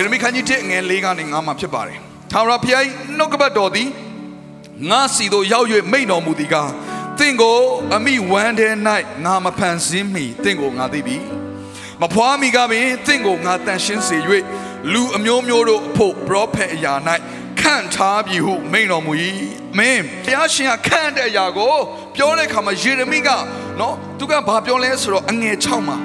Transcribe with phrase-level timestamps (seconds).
[0.00, 1.98] ယေရမိခန်းကြီး1ငယ်၄ကနေ9မှာဖြစ်ပါတယ်။
[2.30, 2.82] ထာဝရဘုရား၏
[3.18, 3.88] နှုတ်ကပတ်တော်သည်
[4.90, 6.70] ငါစီတို့ရောက်၍မိန်တော်မူသည်ကား
[7.18, 7.58] တင့်ကို
[7.94, 8.68] အမိဝမ်းထဲ၌
[9.24, 11.16] ငါမဖန်ဆင်းမီတင့်ကိုငါသိပြီ။
[12.02, 14.18] မဖွားမီကပင်တင့်ကိုငါတန်ရှင်းစေ၍
[14.92, 16.94] လူအမျိုးမျိုးတို့အဖို့ပရောဖက်အရာ၌
[17.60, 19.12] ခန့်ထားပြီဟုမိန်တော်မူ၏။
[19.78, 21.74] မင်းဘုရားရှင်ကခန့်တဲ့အရာကို
[22.16, 23.28] ပြောတဲ့အခါမှာယေရမိက
[23.80, 25.98] နော်သူကဘာပြောလဲဆိုတော့အငယ်6မှာ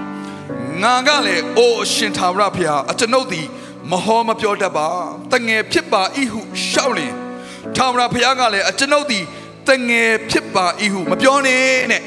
[0.83, 3.47] ငါကလည်းအိုအရှင်သာဝရဖျားအကျွန်ုပ်သည်
[3.91, 4.87] မဟောမပြောတတ်ပါ
[5.33, 7.13] တငယ်ဖြစ်ပါ၏ဟုရှောက်လင်
[7.77, 9.23] သာဝရဖျားကလည်းအကျွန်ုပ်သည်
[9.67, 11.61] တငယ်ဖြစ်ပါ၏ဟုမပြောနဲ့
[11.91, 12.01] နဲ့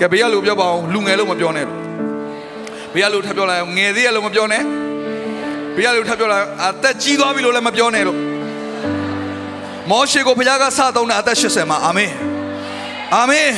[0.00, 1.78] ကဲဘေးကလူပြောပါအောင်လူငယ်လို့မပြောနဲ့လို့
[2.94, 4.62] ဘေးကလူထပ်ပြောလိုက်အောင်ငယ်သေးရလို့မပြောနဲ့
[5.76, 8.18] ဘေးကလူထပ်ပြောလိုက်အောင်အသက်ကြီးသွားပြီလို့လည်းမပြောနဲ့လို့
[9.90, 12.12] မောရှေကိုဖျားကစသုံးတာအသက်80မှာအာမင်
[13.14, 13.50] အာမင်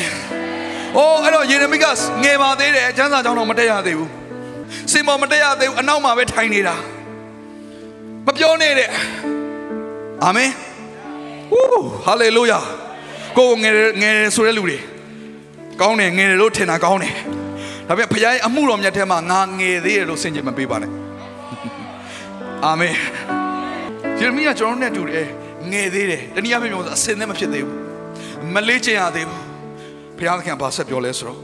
[0.96, 1.84] အိုးအဲ့တော့ယေရမိက
[2.22, 4.10] ငယ်ပါသေးတယ်ကျမ်းစာကြောင့်တော့မတက်ရသေးဘူး
[4.92, 6.76] စင်ပေါ်မတက်ရသေးဘူးအနောက်မှာပဲထိုင်နေတာ
[8.26, 8.88] မပြောနဲ့တဲ့
[10.24, 10.50] အာမင်
[11.52, 12.60] ဝူးဟာလေလုယာ
[13.36, 14.78] ကိုယ်ငယ်ငယ်ဆိုတဲ့လူတွေ
[15.80, 17.14] ကောင်းတယ်ငယ်တယ်လို့ထင်တာကောင်းတယ်
[17.88, 20.92] ဒါပေမဲ့ဖခင်အမှုတော်မြတ်ထဲမှာငါငယ်သေးတယ်လို့ဆင်ခြင်မပေးပါနဲ့
[22.64, 22.94] အာမင်
[24.18, 25.28] ယေရမိကကျွန်တော်နဲ့တူတယ်
[25.72, 27.78] ငယ်သေးတယ်တနည်းအားဖြင့်ပြောဆိုအစင်နဲ့မဖြစ်သေးဘူး
[28.54, 29.40] မလေးချင်ရသေးဘူး
[30.18, 31.38] ဘုရားသခင်ဘာဆက်ပြောလဲဆိုတော့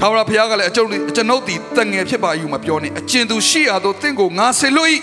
[0.00, 4.90] ထာဝရဘုရားကလည်းအကျုပ်အကျွန်ုပ်သည်တငယ်ဖြစ်ပါယူမပြောနဲ့အကျဉ်သူရှိရာသို့တင့်ကိုငါဆေလွတ်၏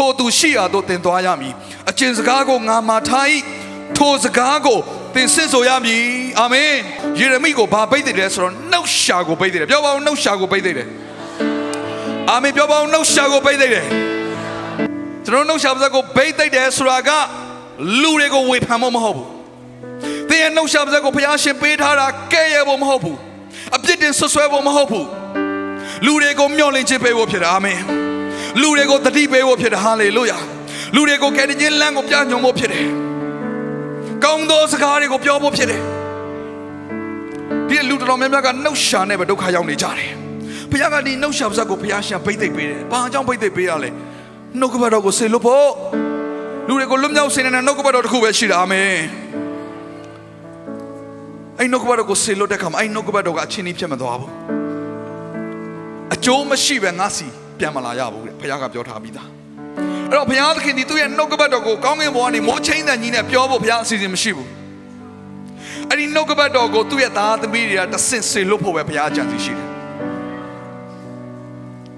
[0.00, 1.54] ထိုသူရှိရာသို့တင်သွားရမည်
[1.90, 3.26] အကျဉ်စကားကိုငါမာထား၏
[3.96, 4.78] ထိုစကားကို
[5.14, 6.04] သင်စစ်ဆိုရမည်
[6.40, 6.70] အာမင်
[7.20, 10.88] ယေရမိကိုဘာပိတ်တယ်လဲဆိုတော့နှုတ်ရှာကိုပိတ်တယ်ပြောပါဦးနှုတ်ရှာကိုပိတ်တယ်
[12.30, 13.70] အာမင်ပြောပါဦးနှုတ်ရှာကိုပိတ်တယ်
[15.26, 17.10] ကျွန်တော်နှုတ်ရှာပါးစပ်ကိုပိတ်တယ်ဆိုတာက
[18.02, 19.28] လူတွေကိုဝေဖန်ဖို့မဟုတ်ဘူး
[20.28, 23.18] သင်ရဲ့နှုတ်ရှာပါးစပ်ကိုဘုရားရှင်ပေးထားတာကဲ့ရဲ့ဖို့မဟုတ်ဘူး
[23.76, 25.06] အပြစ်တင်ဆွဆွဲဖို့မဟုတ်ဘူး
[26.04, 28.09] လူတွေကိုမျှော်လင့်ခြင်းပေးဖို့ဖြစ်တယ်အာမင်
[28.60, 30.38] လူတွေကိုတတိပေးဖို့ဖြစ်တယ်ဟာလေလုယာ
[30.94, 32.86] လူတွေကိုကယ်တင်ခြင်းလမ်းကိုပြညွှန်ဖို့ဖြစ်တယ်
[34.24, 35.82] ကောင်းသောစကားတွေကိုပြောဖို့ဖြစ်တယ်
[37.68, 40.10] ဒီလူတော်များများကနှုတ်ရှာနဲ့ပဲဒုက္ခရောက်နေကြတယ်
[40.70, 43.90] ဘုရားကဒီနှုတ်ရှာပါစက်ကိုဘုရားရှင်ဗိသိက်ပေးတယ်ဘာကြောင့်ဗိသိက်ပေးရလဲ
[44.58, 45.68] နှုတ်ကပတ်တော်ကိုဆေလွတ်ဖို့
[46.68, 48.96] လူတွေကိုလွတ်မြောက်စေတဲ့နှုတ်ကပတ်တော်တစ်ခုပဲရှိတာအာမင်
[51.58, 54.32] အဲ့နှုတ်ကပတ်တော်ကိုဆေလွတ်တဲ့ခါမှာအဲ့နှုတ်ကပတ်တော်ကအချင်းကြီးဖြစ်မသွားဘူး
[56.14, 57.28] အကျိုးမရှိပဲငါစီ
[57.60, 59.28] ပြန်မလာရဘူးတဲ့ဘုရားကပြောထားပြီးသား
[60.10, 64.48] အဲ့တော့ဘုရားသခင်ဒီသူ့ရဲ့နှုတ်ကပတ်တော်ကိုကောင်းကင်ဘဝကနေမိုးချင်းတဲ့ညီနဲ့ပြောဖို့ဘုရားအစီအစဉ်မရှိဘူး
[65.88, 69.68] အဲ့ဒီနှုတ်ကပတ်တော်ကိုသူ့ရဲ့သားသမီးတွေကတဆင့်ဆေလွတ်ဖို့ပဲဘုရားအကြံစီရှိတယ်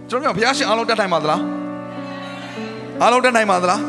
[0.09, 1.43] ကျွန်တော်တို့ဘုရားရှင်အားလုံးတတ်နိုင်ပါသလား
[3.03, 3.81] အားလုံးတတ်နိုင်ပါသလား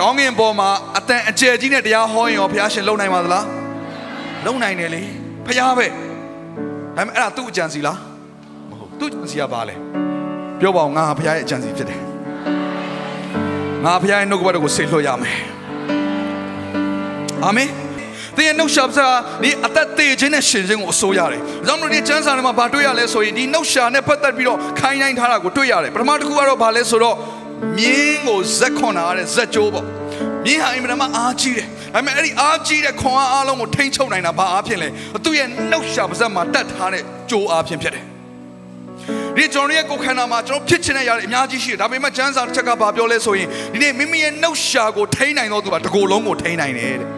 [0.00, 3.46] ကောင်းကင်ဘဝမှာအတန်အကျယ်ကြီးနဲ့တရားဟောရင်ရောဘုရားရှင်လုံနိုင်ပါသလား
[4.46, 5.02] လုံနိုင်တယ်လေ
[5.46, 5.94] ဖျားပဲဒါ
[6.96, 7.98] ပေမဲ့အဲ့ဒါသူ့အကြံစီလား
[8.70, 9.93] မဟုတ်သူ့အကြံစီကဘာလဲ
[10.60, 12.00] ပြောပါအောင်ငါဖျားရဲ့အကြံစီဖြစ်တယ်
[13.84, 15.38] ငါဖျားရဲ့နှုတ်ကပတ်တော်ကိုဆေလွှတ်ရမယ်
[17.44, 17.68] အာမင်
[18.36, 19.06] သင်ရဲ့နှုတ်ရှာပစာ
[19.42, 27.16] ဒီအသက်သေးခြင်းနဲ့ရှင်ခြင်းကိုအစိုးရတယ်။ဒါကြောင့်မို့ဒီကျမ်းစာထဲမှာဘာတွေ့ရလဲဆိုရင်ဒီနှုတ်ရှာနဲ့ပတ်သက်ပြီးတော့ခိုင်းနိုင်ထားတာကိုတွေ့ရတယ်။ပထမတစ်ခုကတော့ဘာလဲဆိုတော့
[27.78, 29.84] မြင်းကိုဇက်ခွန်တာတဲ့ဇက်ကြိုးပေါ့။
[30.44, 34.88] မြင်းဟာအင်မတန်မှအားကြီးတယ်။ဒါပေမဲ့အဲ့ဒီအားကြီးတဲ့ခွန်အားအားလုံးကိုထိန်းချုပ်နိုင်တာဘာအားဖြင့်လဲ။
[35.24, 38.04] သူ့ရဲ့နှုတ်ရှာပါစက်မှာတတ်ထားတဲ့ကြိုးအားဖြင့်ဖြစ်တယ်။
[39.37, 47.09] ဒီကျွန်တော်ရဲ့ကိုယ်ခန္ဓာမှာကျွန်တော်ဖြစ်ချင်တဲ့ຢာတွေအများကြီးရှိတယ်ဒါပေမဲ့ကျမ်းစာတစ်ချက်ကဘာပြောလဲဆိုရင်ဒီနေ့မိမိရဲ့နှုတ်ရှာကိုထိန်းနိုင်တော့သူကတကိုယ်လုံးကိုထိန်းနိုင်တယ်တဲ့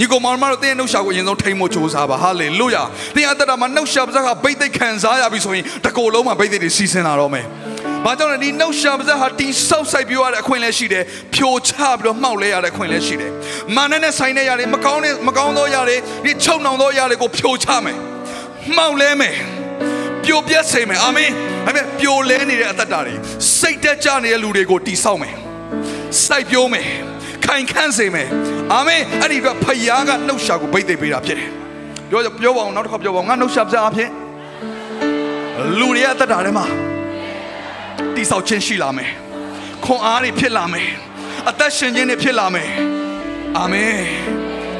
[0.00, 2.82] ညီကောင်မောင်မတို့တင်းရဲ့နှုတ်ရှာကိုအရင်ဆုံးထိန်းဖို့ကြိုးစားပါဟာလေလုယာ
[3.16, 7.46] တင်းအသက်တာမှာနှုတ်ရှာပါးစပ်ကဗိတ်သိက်ခံစားရပြီဆိုရင်တကိုယ်လုံးမှာဗိတ်သိက်တွေစီးဆင်းလာတော့မယ်
[8.04, 11.04] ဘာကြောင့်လဲဒီနှုတ်ရှာပါးစပ်ဟာတီဆောက်ဆိုင်ပြရတဲ့အခွင့်လည်းရှိတယ်
[11.34, 13.32] ဖြိုချပြီးတော့မှောက်လဲရတဲ့အခွင့်လည်းရှိတယ်
[13.76, 17.96] မာနနဲ့ဆိုင်တဲ့ຢာတွေမကောင်းတဲ့မကောင်းသောຢာတွေဒီချုပ်နှောင်သောຢာတွေကိုဖြိုချမယ်
[18.76, 19.36] မှောက်လဲမယ်
[20.24, 21.32] ပြိုပြက်စေမယ်အာမင်
[21.67, 23.15] ဒါပေမဲ့ပြိုလဲနေတဲ့အသက်တာတွေ
[23.59, 25.35] စိတ်တက်ကြနေတဲ့လူတွေကိုတီဆောက်မယ်
[26.25, 26.87] စိုက်ပြိုးမယ်
[27.45, 28.29] ခိုင်ခန့်စေမယ်
[28.73, 31.49] အာမင်အဲ့ဒီအတွက်ဖယားကနှုတ်ရှာကိုဗိတ်သိပ်ပေးတာဖြစ်တယ်
[32.09, 34.09] ပြောပြောပါအောင်နောက်တစ်ခါပြောပါအောင်ငါနှုတ်ရှာပြအဖြစ်
[35.79, 36.65] လူတွေရဲ့အသက်တာထဲမှာ
[38.15, 39.09] တီဆောက်ခြင်းရှိလာမယ်
[39.85, 40.87] ခွန်အားတွေဖြစ်လာမယ်
[41.49, 42.69] အသက်ရှင်ခြင်းတွေဖြစ်လာမယ်
[43.57, 43.97] အာမင်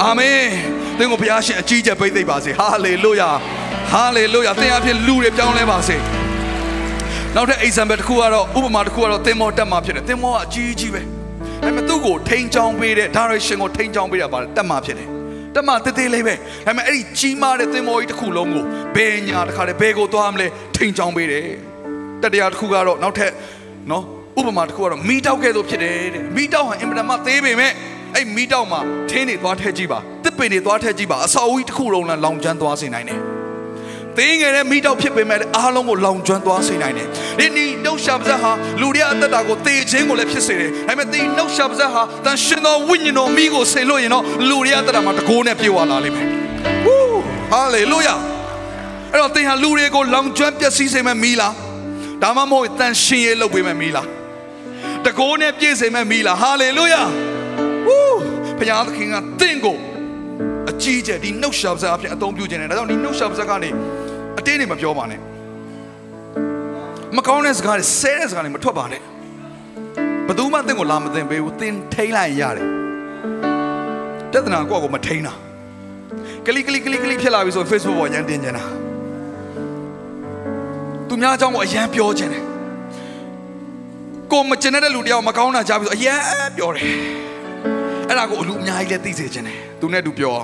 [0.03, 0.41] အာမင်
[0.97, 3.29] သင်ကိုဘုရားရှင်အကြီးကျယ်ပိတ်သိပ်ပါစေဟာလေလုယာ
[3.91, 5.97] ဟာလေလုယာသင်အဖြစ်လူတွေပြောင်းလဲပါစေ
[7.39, 11.07] နောက်ထပ် example တစ်ခုကတော့ဥပမာတစ်ခုကတော့သင်္ဘောတက်မှာဖြစ်တယ်သင်္ဘောကအကြီးကြီးပဲဒါ
[11.63, 15.09] ပေမဲ့သူ့ကိုထိန်းချောင်းပေးတဲ့ direction ကိုထိန်းချောင်းပေးတာပါတက်မှာဖြစ်တယ်
[15.55, 16.33] တက်မှာတေးသေးလေးပဲ
[16.65, 18.63] ဒါပေမဲ့အဲ့ဒီကြီးမားတဲ့သင်္ဘောကြီးတစ်ခုလုံးကို
[18.95, 21.45] ဘယ်ညာတစ်ခါတည်းဘယ်ကိုသွားမလဲထိန်းချောင်းပေးတယ်
[22.23, 23.31] တတရားတစ်ခုကတော့နောက်ထပ်
[23.91, 24.03] နော်
[24.39, 27.71] ဥပမာတစ်ခုကတော့မီတောက်ကဲ့သို့ဖြစ်တယ်တဲ့မီတောက်ဟာအင်မတန်မှသေးပေမဲ့
[28.15, 28.79] အဲ့မီတောက်မှာ
[29.09, 33.36] ထင်းတွေသွားထည့်ကြည့်ပါတစ်ပင်တွေသွားထည့်ကြည့်ပါအစာအုပ်ကြီးတစ်ခုလုံးလည်းလောင်ကျွမ်းသွားစေနိုင်တယ်
[34.17, 37.07] သေးငယ်တဲ့မိတောက်ဖြစ်ပေမဲ့အားလုံးကိုလောင်ကျွမ်းသွားစေနိုင်တယ်။
[37.39, 46.27] ဒီနီနှုတ်ရှာပါဇက်ဟာလူတွေအသက်တာကိုသေခြင်းကိုလည်းဖြစ်စေတယ်။ဒါပေမဲ့ဒီနှုတ်ရှာပါဇက်ဟာတန်ရှင်သောဝိညာဉ်တော်မိကိုဆင်လို့ရင်တော့လူတွေအသက်တာမှာတကိုးနဲ့ပြေဝလာလိမ့်မယ်။
[46.85, 47.19] ဝူး
[47.51, 48.15] ဟာလေလုယာ။
[49.11, 51.53] အဲ့တော့သင်ဟာလူတွေကိုလောင်ကျွမ်းပျက်စီးစေမဲ့မိလား။
[52.23, 54.05] ဒါမှမဟုတ်တန်ရှင်ရေးလုပ်ပေးမဲ့မိလား။
[55.05, 57.01] တကိုးနဲ့ပြည့်စေမဲ့မိလား။ဟာလေလုယာ။
[57.87, 58.19] ဝူး
[58.59, 59.77] ဘုရားသခင်ကသင်ကို
[60.69, 63.69] အကြီးကျယ်ဒီနှုတ်ရှာပါဇက်အဖြစ်အသုံးပြုခြင်းနဲ့ဒါကြောင့်ဒီနှုတ်ရှာပါဇက်ကနေ
[64.39, 65.19] အတင်းနေမပြောပါနဲ့
[67.17, 69.01] မကောင်းတဲ့စကားတွေဆဲတဲ့စကားတွေမထွက်ပါနဲ့
[70.27, 72.67] ဘယ်သူမှတင့်ကိုလာမသိပေးဘူးသင်ထိန်းလိုက်ရတယ်
[74.31, 75.33] ပြဿနာကိုယ့်ကိုမထိန်းတာ
[76.45, 78.63] ကလိကလိကလိကလိဖြစ်လာပြီဆိုရင် Facebook ပေါ်ရန်တင်နေတာ
[81.07, 82.43] သူများအကြောင်းကိုအရန်ပြောခြင်းတယ်
[84.31, 86.19] ကိုမကျင်တဲ့လူတယောက်မကောင်းတာကြားပြီးဆိုအရန်
[86.57, 86.85] ပြောတယ်
[88.09, 90.35] အဲ့ဒါကိုအလူအများကြီးလည်းသိစေခြင်းတယ်သူနဲ့သူပြော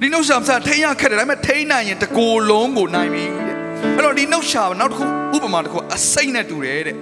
[0.00, 3.56] ဒီနှုတ်ရှာမစထိန်းရခက်တယ်ဒါပေမဲ့ထိန်းနိုင်ရင်တကိုယ်လုံးကိုနိုင်ပြီတဲ့
[3.96, 5.04] အဲ့တော့ဒီနှုတ်ရှာနောက်တစ်ခု
[5.36, 6.96] ဥပမာတစ်ခုအစိတ်နဲ့တူတယ်တဲ့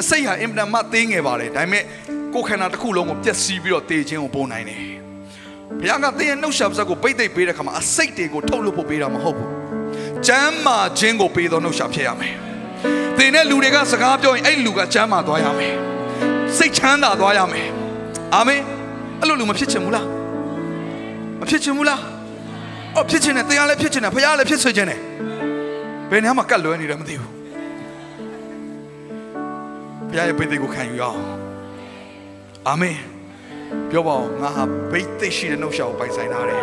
[0.00, 1.84] အစိတ်ဟာအင်မတန်မှသေးငယ်ပါတယ်ဒါပေမဲ့
[2.34, 4.80] ကိုယ်ခန္ဓာတစ်ခုလုံးကိုပျက်စီးပြီးတော့တေခြင်းကိုပုံနိုင်တယ်
[5.80, 9.50] ဘုရားကသင်ရဲ့နှုတ်ရှာပါးကိုပိတ်သိပ်ပေးတဲ့ခါမှာအစိတ်တွေကိုထုတ်လုပ်ဖို့ပေးတာမဟုတ်ဘူး
[10.26, 12.34] ကျမ်းမာခြင်းကိုပေးသောနှုတ်ရှာဖြစ်ရမယ်
[13.18, 15.74] သင်နဲ့လူတွေကစကားပြောရင်အဲ့လူကကျမ်းမာသွားရမယ်
[16.56, 17.68] စိတ်ချမ်းသာသွားရမယ်
[18.34, 18.60] အာမင်
[19.20, 20.06] အဲ့လိုလူမဖြစ်ချင်ဘူးလား
[21.40, 22.13] မဖြစ်ချင်ဘူးလား
[22.96, 25.00] အော်ဖြစ်ချင်တယ်တရားလည်းဖြစ်ချင်တယ်ဖခင်လည်းဖြစ်ဆွေချင်တယ်
[26.10, 27.30] ဘယ်နေရာမှာကတ်လွဲနေတယ်မသိဘူး
[30.08, 31.20] ဘုရားရဲ့ပိတ်သိက်ကိုခံယူရအောင်
[32.68, 32.98] အာမင်
[33.90, 36.62] ပြောပါဦးငါဟာပိတ်သိက်ရှိတဲ့နှုတ်ရှာကိုပိုင်ဆိုင်ထားတယ်